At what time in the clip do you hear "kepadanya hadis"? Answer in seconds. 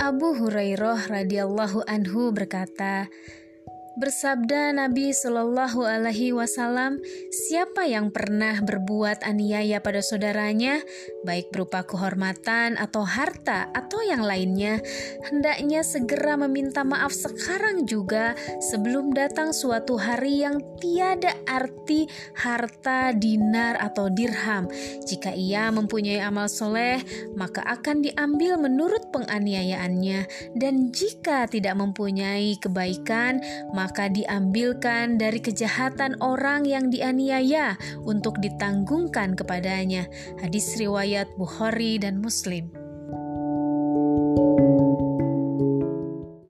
39.36-40.78